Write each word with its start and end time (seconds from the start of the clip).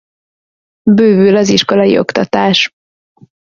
Bővül 0.91 1.35
az 1.35 1.49
iskolai 1.49 1.97
oktatás. 1.97 2.71